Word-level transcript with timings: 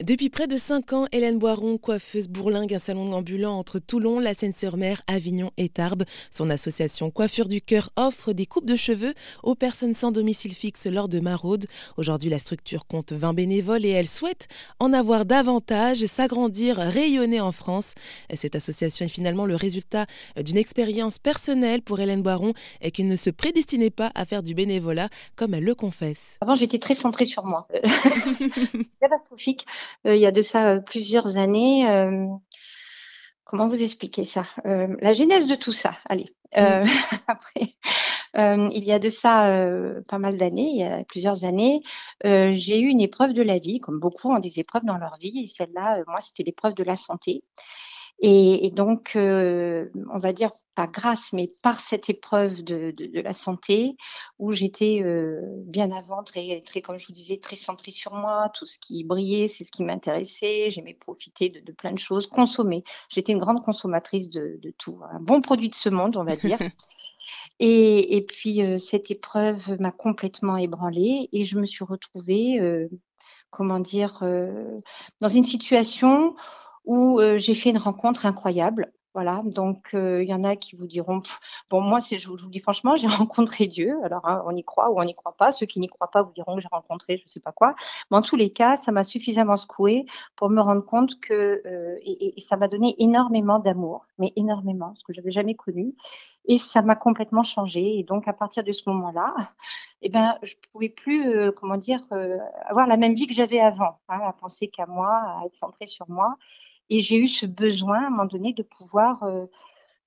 Depuis 0.00 0.30
près 0.30 0.46
de 0.46 0.56
5 0.56 0.94
ans, 0.94 1.06
Hélène 1.12 1.38
Boiron, 1.38 1.76
coiffeuse 1.76 2.26
bourlingue, 2.26 2.72
un 2.72 2.78
salon 2.78 3.12
ambulant 3.12 3.58
entre 3.58 3.78
Toulon, 3.78 4.20
la 4.20 4.32
Seine-sur-Mer, 4.32 5.02
Avignon 5.06 5.50
et 5.58 5.68
Tarbes. 5.68 6.04
Son 6.30 6.48
association 6.48 7.10
Coiffure 7.10 7.46
du 7.46 7.60
Cœur 7.60 7.90
offre 7.96 8.32
des 8.32 8.46
coupes 8.46 8.64
de 8.64 8.74
cheveux 8.74 9.12
aux 9.42 9.54
personnes 9.54 9.92
sans 9.92 10.10
domicile 10.10 10.54
fixe 10.54 10.86
lors 10.86 11.08
de 11.08 11.20
maraudes. 11.20 11.66
Aujourd'hui, 11.98 12.30
la 12.30 12.38
structure 12.38 12.86
compte 12.86 13.12
20 13.12 13.34
bénévoles 13.34 13.84
et 13.84 13.90
elle 13.90 14.08
souhaite 14.08 14.48
en 14.80 14.94
avoir 14.94 15.26
davantage, 15.26 16.06
s'agrandir, 16.06 16.78
rayonner 16.78 17.42
en 17.42 17.52
France. 17.52 17.92
Cette 18.32 18.56
association 18.56 19.04
est 19.04 19.10
finalement 19.10 19.44
le 19.44 19.56
résultat 19.56 20.06
d'une 20.42 20.56
expérience 20.56 21.18
personnelle 21.18 21.82
pour 21.82 22.00
Hélène 22.00 22.22
Boiron 22.22 22.54
et 22.80 22.92
qui 22.92 23.04
ne 23.04 23.14
se 23.14 23.28
prédestinait 23.28 23.90
pas 23.90 24.10
à 24.14 24.24
faire 24.24 24.42
du 24.42 24.54
bénévolat, 24.54 25.10
comme 25.36 25.52
elle 25.52 25.64
le 25.64 25.74
confesse. 25.74 26.38
Avant, 26.40 26.56
j'étais 26.56 26.78
très 26.78 26.94
centrée 26.94 27.26
sur 27.26 27.44
moi. 27.44 27.68
Catastrophique. 29.00 29.66
Euh, 30.06 30.16
il 30.16 30.20
y 30.20 30.26
a 30.26 30.32
de 30.32 30.42
ça 30.42 30.72
euh, 30.72 30.80
plusieurs 30.80 31.36
années. 31.36 31.88
Euh, 31.88 32.26
comment 33.44 33.68
vous 33.68 33.82
expliquer 33.82 34.24
ça 34.24 34.44
La 34.64 35.12
genèse 35.12 35.46
de 35.46 35.54
tout 35.54 35.72
ça, 35.72 35.92
allez. 36.08 36.30
Mm. 36.56 36.84
après, 37.26 37.74
il 38.34 38.84
y 38.84 38.92
a 38.92 38.98
de 38.98 39.08
ça 39.10 39.66
pas 40.08 40.18
mal 40.18 40.38
d'années, 40.38 40.70
il 40.70 40.78
y 40.78 40.84
a 40.84 41.04
plusieurs 41.04 41.44
années, 41.44 41.82
j'ai 42.24 42.80
eu 42.80 42.86
une 42.86 43.02
épreuve 43.02 43.34
de 43.34 43.42
la 43.42 43.58
vie, 43.58 43.78
comme 43.78 44.00
beaucoup 44.00 44.32
ont 44.32 44.38
des 44.38 44.58
épreuves 44.58 44.84
dans 44.84 44.96
leur 44.96 45.18
vie, 45.18 45.42
et 45.44 45.46
celle-là, 45.46 46.02
moi, 46.06 46.20
c'était 46.20 46.44
l'épreuve 46.44 46.72
de 46.74 46.82
la 46.82 46.96
santé. 46.96 47.42
Et, 48.24 48.70
donc, 48.70 49.16
euh, 49.16 49.88
on 50.12 50.18
va 50.18 50.32
dire 50.32 50.52
pas 50.76 50.86
grâce, 50.86 51.32
mais 51.32 51.48
par 51.60 51.80
cette 51.80 52.08
épreuve 52.08 52.62
de, 52.62 52.94
la 53.20 53.32
santé, 53.32 53.96
où 54.38 54.52
j'étais 54.52 55.02
euh, 55.02 55.40
bien 55.66 55.90
avant, 55.90 56.22
très, 56.22 56.62
très, 56.64 56.82
comme 56.82 56.98
je 56.98 57.08
vous 57.08 57.12
disais, 57.12 57.38
très 57.38 57.56
centrée 57.56 57.90
sur 57.90 58.14
moi, 58.14 58.48
tout 58.54 58.64
ce 58.64 58.78
qui 58.78 59.02
brillait, 59.02 59.48
c'est 59.48 59.64
ce 59.64 59.72
qui 59.72 59.82
m'intéressait, 59.82 60.70
j'aimais 60.70 60.94
profiter 60.94 61.50
de, 61.50 61.72
plein 61.72 61.92
de 61.92 61.98
choses, 61.98 62.28
consommer. 62.28 62.84
J'étais 63.08 63.32
une 63.32 63.40
grande 63.40 63.60
consommatrice 63.64 64.30
de, 64.30 64.60
tout, 64.78 65.00
un 65.10 65.18
bon 65.18 65.40
produit 65.40 65.68
de 65.68 65.74
ce 65.74 65.88
monde, 65.88 66.16
on 66.16 66.24
va 66.24 66.36
dire. 66.36 66.58
et, 67.58 68.24
puis, 68.28 68.62
euh, 68.62 68.78
cette 68.78 69.10
épreuve 69.10 69.80
m'a 69.80 69.90
complètement 69.90 70.56
ébranlée 70.56 71.28
et 71.32 71.42
je 71.42 71.58
me 71.58 71.66
suis 71.66 71.84
retrouvée, 71.84 72.60
comment 73.50 73.80
dire, 73.80 74.22
dans 75.20 75.28
une 75.28 75.44
situation 75.44 76.36
où 76.84 77.20
j'ai 77.36 77.54
fait 77.54 77.70
une 77.70 77.78
rencontre 77.78 78.26
incroyable. 78.26 78.92
Voilà, 79.14 79.42
donc 79.44 79.90
il 79.92 80.24
y 80.24 80.32
en 80.32 80.42
a 80.42 80.56
qui 80.56 80.74
vous 80.74 80.86
diront, 80.86 81.20
bon 81.68 81.82
moi 81.82 81.98
je 82.00 82.26
vous, 82.26 82.48
dis 82.48 82.60
franchement, 82.60 82.96
j'ai 82.96 83.06
rencontré 83.08 83.66
Dieu. 83.66 83.94
Alors 84.04 84.26
hein, 84.26 84.42
on 84.46 84.56
y 84.56 84.64
croit 84.64 84.90
ou 84.90 84.98
on 84.98 85.04
n'y 85.04 85.14
croit 85.14 85.36
pas. 85.36 85.52
Ceux 85.52 85.66
qui 85.66 85.80
n'y 85.80 85.88
croient 85.88 86.10
pas 86.10 86.22
vous 86.22 86.32
diront 86.32 86.54
que 86.56 86.62
j'ai 86.62 86.68
rencontré 86.72 87.18
je 87.18 87.24
ne 87.24 87.28
sais 87.28 87.40
pas 87.40 87.52
quoi. 87.52 87.74
Mais 88.10 88.16
en 88.16 88.22
tous 88.22 88.36
les 88.36 88.50
cas, 88.50 88.76
ça 88.76 88.90
m'a 88.90 89.04
suffisamment 89.04 89.58
secoué 89.58 90.06
pour 90.34 90.48
me 90.48 90.62
rendre 90.62 90.82
compte 90.82 91.20
que 91.20 91.62
et, 92.02 92.34
ça 92.40 92.56
m'a 92.56 92.68
donné 92.68 92.96
énormément 92.98 93.58
d'amour, 93.58 94.06
mais 94.18 94.32
énormément, 94.36 94.94
ce 94.94 95.04
que 95.04 95.12
j'avais 95.12 95.30
jamais 95.30 95.54
connu. 95.54 95.94
Et 96.46 96.56
ça 96.56 96.80
m'a 96.80 96.96
complètement 96.96 97.42
changé. 97.42 97.98
Et 97.98 98.04
donc 98.04 98.26
à 98.28 98.32
partir 98.32 98.64
de 98.64 98.72
ce 98.72 98.88
moment-là, 98.88 99.34
eh 100.00 100.08
ben 100.08 100.38
je 100.42 100.54
pouvais 100.72 100.88
plus 100.88 101.52
comment 101.52 101.76
dire 101.76 102.00
avoir 102.64 102.86
la 102.86 102.96
même 102.96 103.14
vie 103.14 103.26
que 103.26 103.34
j'avais 103.34 103.60
avant, 103.60 103.98
hein, 104.08 104.20
à 104.26 104.32
penser 104.32 104.68
qu'à 104.68 104.86
moi, 104.86 105.10
à 105.10 105.42
être 105.44 105.56
centrée 105.56 105.86
sur 105.86 106.08
moi. 106.08 106.38
Et 106.90 107.00
j'ai 107.00 107.16
eu 107.18 107.28
ce 107.28 107.46
besoin 107.46 108.04
à 108.04 108.06
un 108.06 108.10
moment 108.10 108.26
donné 108.26 108.52
de 108.52 108.62
pouvoir, 108.62 109.22
euh, 109.22 109.46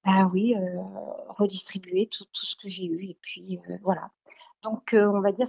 bah 0.05 0.29
oui, 0.31 0.55
euh, 0.55 0.81
redistribuer 1.29 2.07
tout, 2.07 2.25
ce 2.33 2.55
que 2.55 2.69
j'ai 2.69 2.85
eu. 2.85 3.05
Et 3.05 3.17
puis 3.21 3.59
euh, 3.69 3.77
voilà. 3.83 4.11
Donc 4.63 4.95
on 4.97 5.19
va 5.21 5.31
dire, 5.31 5.47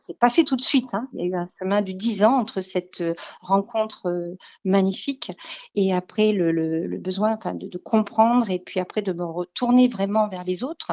s'est 0.00 0.14
pas 0.14 0.30
fait 0.30 0.44
tout 0.44 0.56
de 0.56 0.60
suite. 0.60 0.94
Hein. 0.94 1.08
Il 1.12 1.20
y 1.20 1.22
a 1.22 1.26
eu 1.26 1.34
un 1.34 1.48
chemin 1.58 1.82
de 1.82 1.92
dix 1.92 2.24
ans 2.24 2.38
entre 2.38 2.60
cette 2.60 3.02
rencontre 3.40 4.36
magnifique 4.64 5.32
et 5.74 5.92
après 5.94 6.32
le, 6.32 6.98
besoin 6.98 7.38
de, 7.54 7.78
comprendre 7.78 8.50
et 8.50 8.58
puis 8.58 8.80
après 8.80 9.02
de 9.02 9.12
me 9.12 9.24
retourner 9.24 9.88
vraiment 9.88 10.28
vers 10.28 10.44
les 10.44 10.64
autres. 10.64 10.92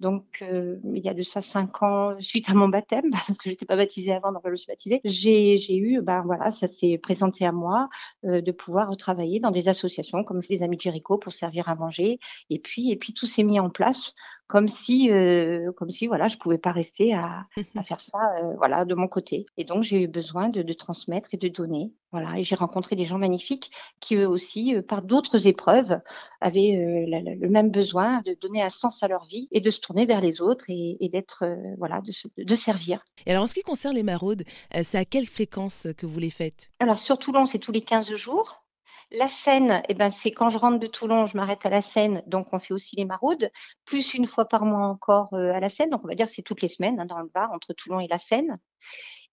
Donc, 0.00 0.42
euh, 0.42 0.76
il 0.94 1.02
y 1.02 1.08
a 1.08 1.14
de 1.14 1.22
ça 1.22 1.40
cinq 1.40 1.82
ans, 1.82 2.14
suite 2.20 2.48
à 2.50 2.54
mon 2.54 2.68
baptême, 2.68 3.10
parce 3.26 3.36
que 3.36 3.44
je 3.44 3.50
n'étais 3.50 3.66
pas 3.66 3.76
baptisée 3.76 4.12
avant, 4.12 4.32
donc 4.32 4.42
je 4.44 4.50
me 4.50 4.56
suis 4.56 4.70
baptisée, 4.70 5.00
j'ai 5.04 5.76
eu, 5.76 6.00
ben 6.02 6.22
voilà, 6.22 6.50
ça 6.50 6.68
s'est 6.68 6.98
présenté 6.98 7.44
à 7.44 7.52
moi 7.52 7.88
euh, 8.24 8.40
de 8.40 8.52
pouvoir 8.52 8.96
travailler 8.96 9.40
dans 9.40 9.50
des 9.50 9.68
associations 9.68 10.22
comme 10.22 10.40
les 10.48 10.62
Amis 10.62 10.76
de 10.76 10.82
Jéricho 10.82 11.18
pour 11.18 11.32
servir 11.32 11.68
à 11.68 11.74
manger. 11.74 12.20
Et 12.48 12.58
puis, 12.58 12.90
et 12.92 12.96
puis 12.96 13.12
tout 13.12 13.26
s'est 13.26 13.42
mis 13.42 13.58
en 13.58 13.70
place 13.70 14.14
comme 14.48 14.68
si, 14.68 15.10
euh, 15.10 15.70
comme 15.72 15.90
si 15.90 16.06
voilà, 16.06 16.26
je 16.26 16.38
pouvais 16.38 16.58
pas 16.58 16.72
rester 16.72 17.12
à, 17.12 17.46
à 17.76 17.84
faire 17.84 18.00
ça, 18.00 18.18
euh, 18.42 18.54
voilà, 18.56 18.86
de 18.86 18.94
mon 18.94 19.06
côté. 19.06 19.44
Et 19.58 19.64
donc 19.64 19.84
j'ai 19.84 20.02
eu 20.02 20.08
besoin 20.08 20.48
de, 20.48 20.62
de, 20.62 20.72
transmettre 20.72 21.28
et 21.34 21.36
de 21.36 21.48
donner, 21.48 21.92
voilà. 22.12 22.38
Et 22.38 22.42
j'ai 22.42 22.54
rencontré 22.54 22.96
des 22.96 23.04
gens 23.04 23.18
magnifiques 23.18 23.70
qui 24.00 24.16
eux 24.16 24.26
aussi, 24.26 24.74
euh, 24.74 24.82
par 24.82 25.02
d'autres 25.02 25.46
épreuves, 25.46 26.00
avaient 26.40 27.06
le 27.38 27.48
même 27.48 27.70
besoin 27.70 28.22
de 28.22 28.36
donner 28.40 28.62
un 28.62 28.70
sens 28.70 29.02
à 29.02 29.08
leur 29.08 29.26
vie 29.26 29.48
et 29.50 29.60
de 29.60 29.70
se 29.70 29.80
tourner 29.80 30.06
vers 30.06 30.20
les 30.20 30.40
autres 30.40 30.64
et, 30.68 30.96
et 31.00 31.08
d'être, 31.08 31.44
voilà, 31.76 32.00
de, 32.00 32.12
de, 32.42 32.54
servir. 32.54 33.04
Et 33.26 33.32
alors 33.32 33.44
en 33.44 33.46
ce 33.48 33.54
qui 33.54 33.62
concerne 33.62 33.96
les 33.96 34.02
maraudes, 34.02 34.44
c'est 34.82 34.98
à 34.98 35.04
quelle 35.04 35.26
fréquence 35.26 35.88
que 35.96 36.06
vous 36.06 36.20
les 36.20 36.30
faites? 36.30 36.70
Alors 36.78 36.96
sur 36.96 37.18
Toulon, 37.18 37.44
c'est 37.44 37.58
tous 37.58 37.72
les 37.72 37.82
15 37.82 38.14
jours. 38.14 38.62
La 39.10 39.28
Seine, 39.28 39.82
eh 39.88 39.94
ben, 39.94 40.10
c'est 40.10 40.32
quand 40.32 40.50
je 40.50 40.58
rentre 40.58 40.78
de 40.78 40.86
Toulon, 40.86 41.24
je 41.24 41.36
m'arrête 41.36 41.64
à 41.64 41.70
la 41.70 41.80
Seine, 41.80 42.22
donc 42.26 42.52
on 42.52 42.58
fait 42.58 42.74
aussi 42.74 42.94
les 42.96 43.06
maraudes, 43.06 43.50
plus 43.86 44.12
une 44.12 44.26
fois 44.26 44.44
par 44.46 44.66
mois 44.66 44.86
encore 44.86 45.32
euh, 45.32 45.52
à 45.54 45.60
la 45.60 45.70
Seine, 45.70 45.88
donc 45.88 46.04
on 46.04 46.08
va 46.08 46.14
dire 46.14 46.28
c'est 46.28 46.42
toutes 46.42 46.60
les 46.60 46.68
semaines 46.68 47.00
hein, 47.00 47.06
dans 47.06 47.18
le 47.18 47.28
bar 47.28 47.50
entre 47.52 47.72
Toulon 47.72 48.00
et 48.00 48.06
la 48.08 48.18
Seine. 48.18 48.58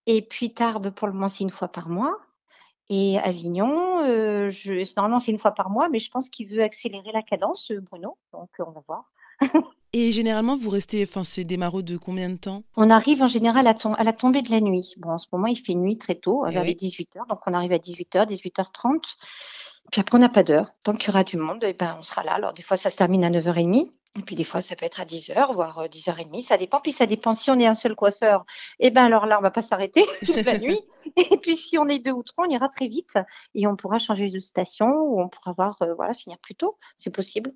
Et 0.06 0.22
puis 0.22 0.53
Tarbes, 0.53 0.91
pour 0.91 1.08
le 1.08 1.13
moment, 1.13 1.28
c'est 1.28 1.44
une 1.44 1.50
fois 1.50 1.68
par 1.68 1.90
mois. 1.90 2.18
Et 2.90 3.18
Avignon, 3.19 4.02
euh, 4.06 4.50
normalement 4.96 5.19
c'est 5.19 5.31
une 5.31 5.40
fois 5.40 5.52
par 5.52 5.69
mois, 5.69 5.90
mais 5.90 6.00
je 6.00 6.09
pense 6.09 6.30
qu'il 6.30 6.47
veut 6.47 6.63
accélérer 6.63 7.12
la 7.12 7.22
cadence, 7.22 7.72
euh, 7.72 7.81
Bruno, 7.81 8.18
donc 8.31 8.50
on 8.59 8.72
va 8.72 8.81
voir. 8.88 9.12
Et 9.97 10.11
généralement, 10.11 10.57
vous 10.57 10.69
restez, 10.69 11.03
enfin, 11.03 11.23
c'est 11.23 11.45
des 11.45 11.56
maraudes 11.56 11.85
de 11.85 11.95
combien 11.95 12.29
de 12.29 12.35
temps? 12.35 12.63
On 12.75 12.89
arrive 12.89 13.22
en 13.22 13.28
général 13.28 13.66
à, 13.66 13.73
à, 13.97 14.03
la 14.03 14.11
tombée 14.11 14.41
de 14.41 14.51
la 14.51 14.59
nuit. 14.59 14.94
Bon, 14.97 15.11
en 15.11 15.17
ce 15.17 15.28
moment, 15.31 15.47
il 15.47 15.56
fait 15.56 15.73
nuit 15.73 15.97
très 15.97 16.16
tôt, 16.16 16.45
eh 16.45 16.51
vers 16.51 16.66
les 16.66 16.73
18h, 16.73 17.25
donc 17.29 17.39
on 17.47 17.53
arrive 17.53 17.72
à 17.72 17.78
18h, 17.78 18.28
18h30. 18.28 19.01
Puis 19.94 20.01
après, 20.01 20.17
on 20.17 20.19
n'a 20.19 20.28
pas 20.28 20.44
d'heure. 20.44 20.73
Tant 20.83 20.95
qu'il 20.95 21.07
y 21.07 21.09
aura 21.11 21.23
du 21.23 21.38
monde, 21.38 21.63
eh 21.66 21.72
ben, 21.72 21.95
on 21.97 22.01
sera 22.01 22.23
là. 22.23 22.33
Alors, 22.33 22.51
des 22.51 22.61
fois, 22.61 22.75
ça 22.75 22.89
se 22.89 22.97
termine 22.97 23.23
à 23.23 23.29
9h30. 23.29 23.89
Et 24.17 24.22
puis, 24.22 24.35
des 24.35 24.44
fois, 24.44 24.59
ça 24.59 24.75
peut 24.75 24.85
être 24.85 25.00
à 25.00 25.06
10h, 25.06 25.53
voire 25.53 25.85
10h30. 25.88 26.39
Euh, 26.39 26.41
ça 26.41 26.57
dépend. 26.57 26.81
Puis, 26.81 26.91
ça 26.91 27.06
dépend 27.06 27.31
si 27.31 27.50
on 27.50 27.57
est 27.57 27.66
un 27.66 27.73
seul 27.75 27.95
coiffeur. 27.95 28.44
Eh 28.79 28.89
ben, 28.89 29.06
alors 29.06 29.27
là, 29.27 29.39
on 29.39 29.41
va 29.41 29.51
pas 29.51 29.62
s'arrêter 29.62 30.03
toute 30.25 30.44
la 30.44 30.57
nuit. 30.57 30.81
Et 31.16 31.38
puis, 31.38 31.56
si 31.56 31.77
on 31.77 31.88
est 31.88 32.00
deux 32.00 32.12
ou 32.12 32.23
trois, 32.23 32.47
on 32.47 32.50
ira 32.50 32.67
très 32.67 32.89
vite. 32.89 33.17
Et 33.53 33.66
on 33.66 33.77
pourra 33.77 33.97
changer 33.97 34.27
de 34.27 34.39
station 34.39 34.88
ou 34.88 35.22
on 35.22 35.29
pourra 35.29 35.53
voir, 35.53 35.77
euh, 35.83 35.94
voilà, 35.94 36.13
finir 36.13 36.38
plus 36.39 36.56
tôt. 36.56 36.77
C'est 36.97 37.16
possible. 37.16 37.53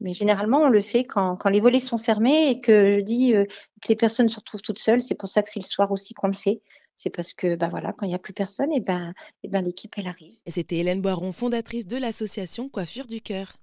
Mais 0.00 0.12
généralement, 0.12 0.62
on 0.62 0.68
le 0.68 0.80
fait 0.80 1.04
quand, 1.04 1.38
les 1.48 1.60
volets 1.60 1.80
sont 1.80 1.98
fermés 1.98 2.50
et 2.50 2.60
que 2.60 2.96
je 2.98 3.00
dis 3.00 3.34
euh, 3.34 3.44
que 3.82 3.88
les 3.88 3.96
personnes 3.96 4.28
se 4.28 4.38
retrouvent 4.38 4.62
toutes 4.62 4.78
seules. 4.78 5.00
C'est 5.00 5.14
pour 5.14 5.28
ça 5.28 5.42
que 5.42 5.50
c'est 5.50 5.60
le 5.60 5.66
soir 5.66 5.90
aussi 5.90 6.14
qu'on 6.14 6.28
le 6.28 6.34
fait 6.34 6.60
c'est 6.96 7.10
parce 7.10 7.34
que 7.34 7.56
ben 7.56 7.68
voilà, 7.68 7.92
quand 7.92 8.06
il 8.06 8.08
n'y 8.08 8.14
a 8.14 8.18
plus 8.18 8.32
personne, 8.32 8.72
et 8.72 8.80
ben, 8.80 9.12
et 9.42 9.48
ben 9.48 9.62
l'équipe 9.62 9.92
elle 9.96 10.08
arrive. 10.08 10.34
C'était 10.46 10.76
Hélène 10.76 11.02
Boiron, 11.02 11.32
fondatrice 11.32 11.86
de 11.86 11.96
l'association 11.96 12.68
Coiffure 12.68 13.06
du 13.06 13.20
Cœur. 13.20 13.56